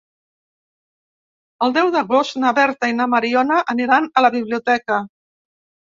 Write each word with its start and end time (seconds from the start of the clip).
El 1.67 1.77
deu 1.77 1.93
d'agost 1.97 2.41
na 2.47 2.55
Berta 2.61 2.91
i 2.95 2.99
na 2.99 3.09
Mariona 3.15 3.61
aniran 3.77 4.13
a 4.19 4.29
la 4.29 4.37
biblioteca. 4.41 5.03